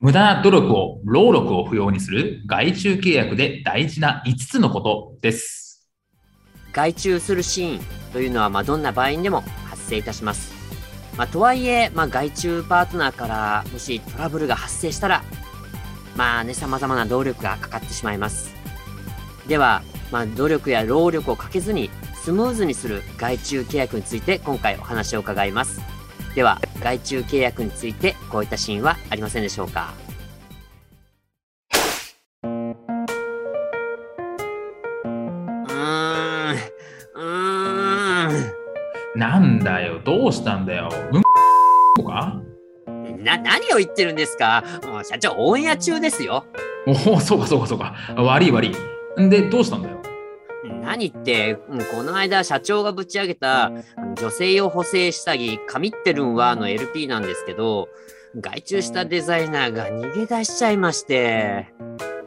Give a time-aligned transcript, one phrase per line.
[0.00, 5.90] 無駄な努力を労力を不要にする外注契約で大事な5つのことです
[6.72, 7.80] 外注するシーン
[8.12, 10.60] というのはまあどんな場合にでも発生いたします
[11.18, 15.22] まあ、とはいえ、まあ、外注パートナーからもしトラブルが発生したら、
[16.16, 18.54] まあね、様々な労力がかかってしまいます。
[19.46, 25.89] では、まあ、努力や労力をかけずにスムーズにする外注契約について今回お話を伺います。
[26.34, 29.92] では、外注契約についてこういったシーンはありませんでしょうか？
[32.42, 32.70] うーん、
[37.14, 39.18] うーん。
[39.18, 40.00] なんだよ。
[40.04, 40.88] どうしたんだよ。
[41.12, 41.22] うん。
[41.96, 42.40] とか？
[43.18, 44.62] な、何を言ってるんですか？
[44.84, 46.46] もう社長、オンエア中ですよ。
[46.86, 47.94] おおそうかそうかそうか。
[48.16, 49.20] 悪い悪い。
[49.20, 49.89] んでどうしたんだよ
[51.00, 53.72] 何って、うんこの間社長がぶち上げた
[54.16, 57.88] 女性用補正下着、神ってるんはの LP なんですけど、
[58.38, 61.68] 外注したデザイナーが逃げ出しちゃいまして、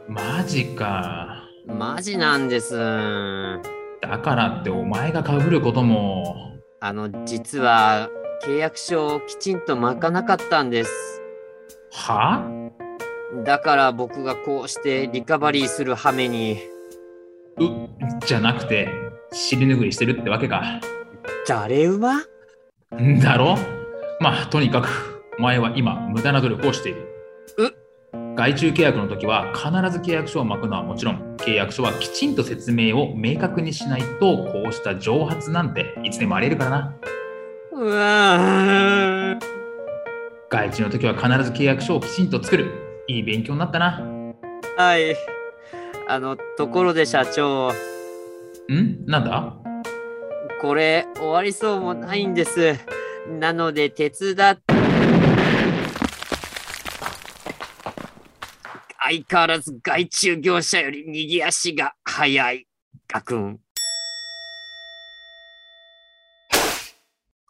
[0.07, 1.43] マジか。
[1.67, 2.75] マジなんです。
[2.81, 3.61] あ
[4.01, 6.57] だからってお前が被ることも。
[6.81, 8.09] の、実は
[8.43, 11.21] 契約書をきちんと巻かなかったんです。
[11.91, 12.41] は？
[13.45, 16.57] だから僕がこうしてリカバリーする羽目に、
[17.57, 17.89] う
[18.25, 18.89] じゃなくて
[19.31, 20.79] 尻拭いしてるってわけか。
[21.47, 22.19] 誰馬
[22.99, 23.57] んだろ？
[24.19, 27.09] まあとにかくお前は今無駄な努力をしている。
[28.35, 36.95] 外注契約の時は必ず契約書を巻くのはもちろん契約書はきちんと説明を明確にしないとこうした蒸発なんていつでもありえるからな。
[37.71, 39.39] うわー。
[40.49, 42.71] 外注の時は必ず契約書をきちんと作る。
[43.07, 44.01] いい勉強になったな。
[44.77, 45.15] はい。
[46.07, 47.71] あの、ところで社長、
[48.71, 49.05] ん？
[49.05, 49.57] なんだ？
[50.61, 52.75] これ終わりそうもないんです。
[53.39, 54.59] なので手伝っ
[59.05, 62.67] 相変わらず外注業者より逃げ足が早い。
[63.07, 63.59] ガクン。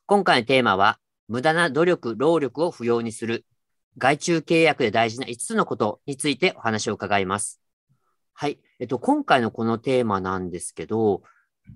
[0.06, 3.46] 今回のテーマは、無駄な努力、労力を不要にする。
[3.98, 7.63] 外注契約で大事な5つのことについてお話を伺います。
[8.34, 8.60] はい。
[8.80, 11.22] えっと、今回のこのテーマなんですけど、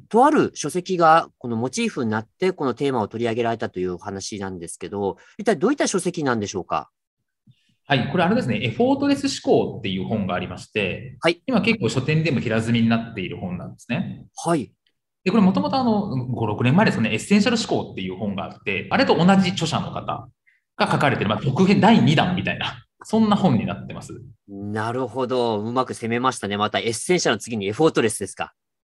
[0.09, 6.89] とある書籍がこのモチーフになってこのテーマを取り上げられたというお話なんですけど、一体どういった書籍なんでしょうか？
[7.85, 14.25] はい、これあれですね、エフォートレス思考っていう本がありまして、はい今結構書店でも平積みになっている本なんですね。
[14.35, 14.73] はい。
[15.23, 20.01] で、これもともとあの、5、6年前ですよね、エッセンシャル思考っていう本があって、あれと同じ著者の方
[20.75, 24.21] が書かれてる、まあ、続編第2弾みたいな、そんな本になってます。
[24.49, 25.61] なるほど。
[25.61, 26.57] うまく攻めましたね。
[26.57, 28.51] またエッセンシャルの次にエフォートレスですか。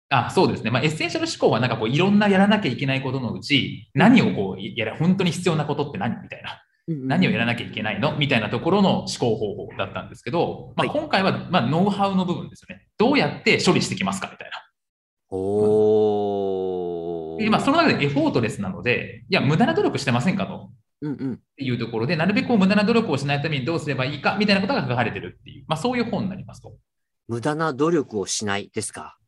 [0.09, 0.71] あ、そうですね。
[0.71, 6.63] まあ、エッセンシャル思考はなんかこう、いろんなやらなきゃいけないことのうち、何をこう、やら、本当に必要なことって何みたいな。
[6.87, 8.17] 何をやらなきゃいけないの？
[8.17, 12.87] みたいなところの思考方法だったんですけど、まあ、はい今回は、まあ、ノウハウの部分ですよね。
[12.99, 14.65] どうやって処理してきますかみたいな。
[15.31, 17.41] おー。
[17.43, 20.71] でまあ、その中でエフォートレスなので、いや、無駄な努力してませんかと。
[21.05, 21.33] うんうん。
[21.35, 26.75] っていうところで、なるべく無駄な努力をしないためにどうすればいいかみたいなことが書かれてるっていう、まあ、そういう本になりますと。
[27.29, 29.19] 無駄な努力をしないですか？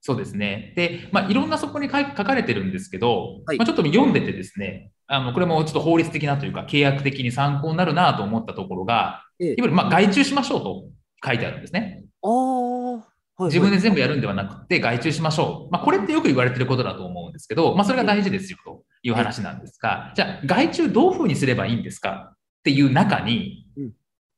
[0.00, 0.72] そうですね。
[0.76, 10.84] で、まあ、いろんなそこに書かれてるんですけど、はいまあ、ちょっと読んでてですね、あのこれもちょっと法律的なというか、契約的に参考になるなと思ったところが、ええいわゆるまあ外注しましょうと
[11.24, 12.04] 書いてあるんですね。
[12.22, 12.96] あー。
[12.96, 13.04] はい
[13.44, 15.72] 自分で全部やるんではなくて、外注しましょう。
[15.72, 22.32] まあ、これってよく言われてることだと思うんですけど、まあ、それが大事ですよという話なんですが、じゃあ、外注どういうふうにすればいいんですか？
[22.32, 23.92] っていう中に、うん。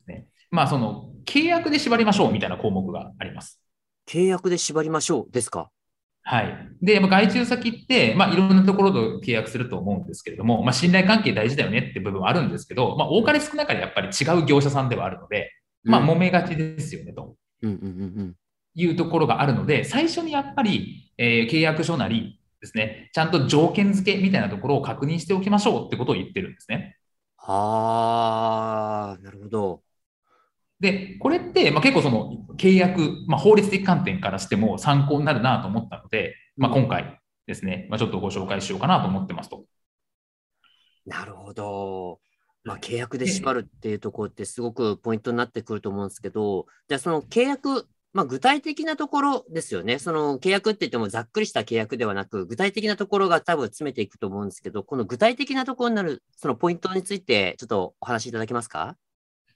[0.07, 3.61] ね、まあ、その、契約で縛りましょうみたいな項目があります。
[4.09, 5.71] 契約で縛りましょうですか？
[6.25, 6.69] はい。
[6.81, 15.51] で、まあ外注先って、まあ、いろんなところと契約すると思うんですけれども、まあ、信頼関係大事だよねって部分はあるんですけど、まあ、多かれ少なかれやっぱり違う業者さんではあるので、
[15.83, 17.35] まあ、うん揉めがちですよねと。
[17.63, 18.35] うんうんうん。
[18.75, 26.97] いうところがあるので、最初にやっぱり、えー契約書なりですね、ちゃんと条件付けみたいなところを確認しておきましょうってことを言ってるんですね。
[27.39, 29.83] あー、なるほど。
[30.79, 39.65] で、これって、まあ、結構その契約、まあ、法律的観点からしても参考になるなと思ったので、まあ、今回ですね、まあ、ちょっとご紹介しようかなと思ってますと。
[41.05, 42.21] なるほど。
[42.63, 49.99] まあ、契約で縛るっていうところってすごくポイントになってくると思うんですけど、じゃあその契約、まあ、具体的なところですよね。
[49.99, 58.97] その契約って言ってもざっくりした契約ではなく、具体的なところが多分詰めていくと思うんですけど、この具体的なところになる、そのポイントについて、ちょっとお話しいただけますか？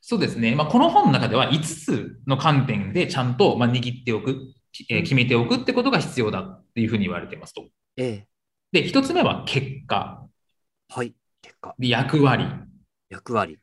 [0.00, 0.54] そうですね。
[0.54, 4.40] まあ、この本の中では5つの観点でちゃんとまあ握っておく、
[4.88, 7.66] えー、決めておくってことが必要だっていうふうに言われていますと。
[7.96, 8.26] ええ。
[8.72, 10.26] で、1つ目は結果。
[10.88, 11.74] はい、結果。
[11.78, 12.46] 役割。
[13.10, 13.58] 役割。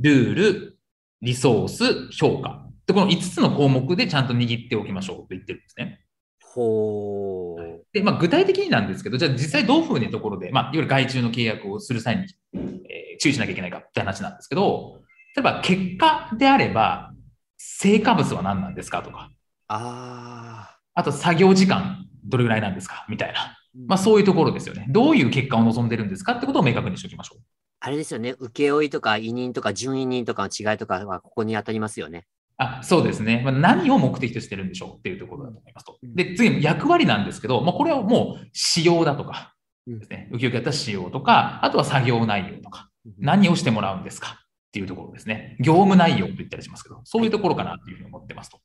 [0.00, 0.78] ルール、
[1.20, 2.69] リソース、評価。
[2.90, 6.00] で、この5つの項目でちゃんと握っておきましょうと言ってるんですね。
[6.42, 7.84] ほう。
[7.92, 15.00] で、まあ、具体的になんですけど、じゃあ実際どういうふうなところで、まあ、いわゆる外注の契約をする際に、えー、注意しなきゃいけないかって話なんですけど、
[15.36, 17.12] 例えば結果であれば、
[17.56, 19.30] 成果物は何なんですかとか。
[19.68, 23.56] ああと作業時間どれぐらいなんですかみたいな。
[23.86, 24.86] まあそういうところですよね。
[24.88, 27.42] どういう結果を望んでるんですかってことを明確にしておきましょう。
[27.78, 28.34] あれですよね。
[28.40, 32.26] 請負とか委任とか準委任とかの違いとかはここに当たりますよね。
[32.62, 35.98] あそうですね、まあ、何を目的としてるんでしょうっていうところだと思いますと。
[36.02, 39.54] で、次、役割なんですけど、まあ、これはもう仕様だとか
[39.86, 45.56] ですね、請負やった仕様とか、あとは作業内容とか、何をしてもらうんですかっていうところですね。
[45.58, 48.60] 業務内容と言ったりしますけど、そういうところかなというふうに思ってますと。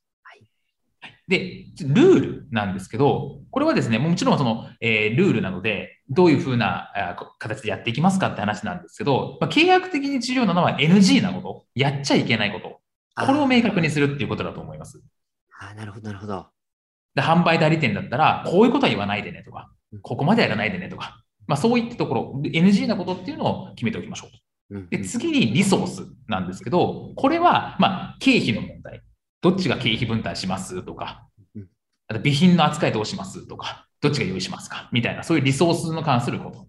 [1.27, 6.91] で、ルールなんですけど、これはですね、もちろんその、えー、ルールなので、どういうふうな
[7.39, 12.79] 形でやっていきますかって話なんですけど、まあ、契約的に重要なのは NG なこと、やっちゃいけないこと、
[13.15, 15.01] これを明確にするっていうことだと思います。
[15.59, 16.47] あなるほど、なるほど。
[17.15, 19.71] で、販売代理店だったら、こういうことは言わないでねとか、
[20.01, 24.87] ここまでやらないでねとか、まあ、そういったところ、NG なことっていうのを決めておきましょう。
[24.89, 29.01] で、次にリソースなんですけど、これは、まあ、経費の問題。
[29.41, 31.27] どっちが経費分担しますとか、
[32.07, 36.67] あと備品の扱いどうしますとか、どっちが用意しますかみたいな、そういうリソースの関すること。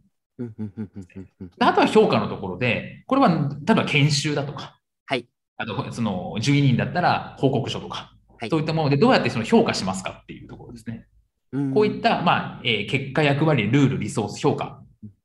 [1.58, 4.72] あとは評価のところで、これは例えば研修だとか、はい、
[5.56, 11.06] あとその12人だったら報告書とか、はい、そういったものでどうやってその評価しますかっていうところですね。
[11.74, 14.82] こういった、まあえー、結果、役割、ルール、リソース、評価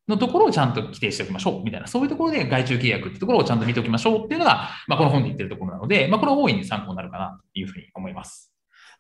[0.08, 8.54] のところをちゃんと規定しておきましょうみたいな、そういうところで外注契約ってところをちゃんと見ておきましょうっていうのが、まあ、この本で言ってるところなので、まあ、これは大いに参考になるかなというふうに思います。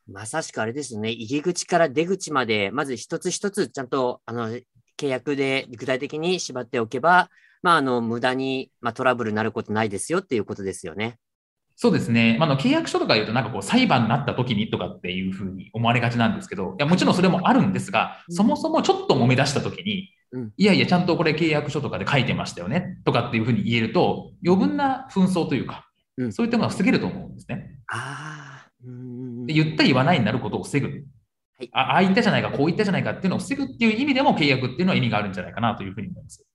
[0.07, 4.49] まさしくあれですね、入り口から出口まで、まず一つ一つちゃんとあの
[4.97, 7.29] 契約で具体的に縛っておけば、
[7.61, 11.17] まあ、あの無駄に、まあ、トラブルになることないですよっていうことですよね。
[11.81, 12.37] そうですね。
[12.39, 27.79] まあ、の契約書とか言うと、なんかこう裁判になった時にとかっていうふうに思われがちなんですけど、いやもちろんそれもあるんですが、そもそもちょっと揉め出した時に、うん、いやいや、ちゃんとこれ契約書とかで書いてましたよねとかっていうふうに言えると、余分な紛争というか、うん、そういったものは防げると思うんですね。
[27.91, 28.67] あ
[29.47, 30.85] で言った言わないになることを防ぐ。
[30.85, 30.93] は
[31.65, 36.45] い、あああ言ったじゃないか、こう言ったじゃないかっていうのを防ぐっていう意味でも契約っていうのは意味があるんじゃないかなというふうに思います。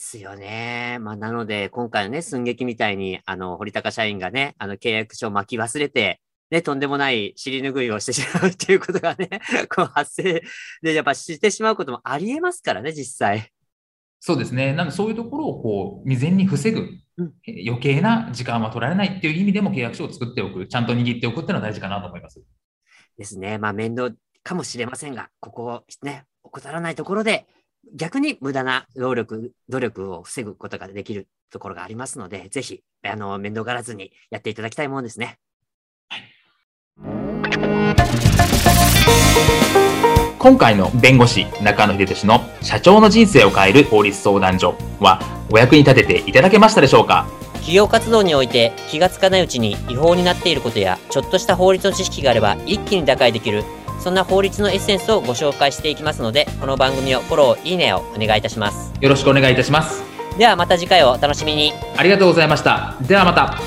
[0.00, 0.96] ですよね。
[1.02, 9.28] まあ、なので、今回のね、寸劇みたいに、あの、堀高社員がね、あの、契約書を巻き忘れて、ね、とんでもない尻拭いをしてしまうっていうことがね、
[9.68, 10.42] こう発生
[10.80, 13.52] で、やっぱしてしまうこともありえますからね、実際。
[14.20, 14.72] そうですね。
[14.72, 16.88] なので、そういうところをこう未然に防ぐ、
[17.18, 17.34] うん、
[17.68, 22.42] 余計な時間は取られないっていう意味でも契約書を作っておく、ちゃんと握っておくっていうのは大事かなと思います。
[23.18, 23.58] ですね。
[23.58, 27.46] まあ、面倒かもしれませんが、ここをね、怠らないところで、
[27.94, 35.38] 逆に無駄な労力、努力を防ぐことができるところがありますので、ぜひ、あの、面倒がらずにやっていただきたいものですね。
[40.38, 45.20] 今回の弁護士中野秀俊の社長の人生を変える法律相談所は
[45.50, 47.26] お役に立てていただけましたでしょうか？
[47.54, 53.64] 企業活動において気がつかないうちに違法になっていることやちょっとした法律の知識があれば一気に打開できる
[54.00, 58.92] そんな法律のエッセンスをご紹介していきますのでこの番組をフォローいいねをお願いいたします。
[59.00, 60.02] よろしくお願いいたします。
[60.38, 61.72] ではまた次回をお楽しみに。
[61.96, 62.96] ありがとうございました。
[63.02, 63.58] ではまた